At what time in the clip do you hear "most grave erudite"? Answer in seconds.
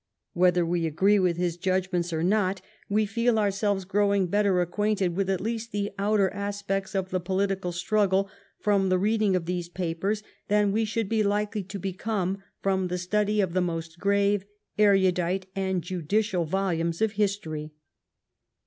13.61-15.45